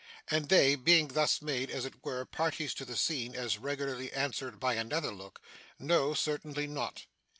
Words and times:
and 0.31 0.49
they, 0.49 0.73
being 0.73 1.09
thus 1.09 1.43
made, 1.43 1.69
as 1.69 1.85
it 1.85 2.03
were, 2.03 2.25
parties 2.25 2.73
to 2.73 2.83
the 2.83 2.97
scene, 2.97 3.35
as 3.35 3.59
regularly 3.59 4.11
answered 4.13 4.59
by 4.59 4.73
another 4.73 5.11
look, 5.11 5.39
'No. 5.77 6.15
Certainly 6.15 6.65
not. 6.65 7.05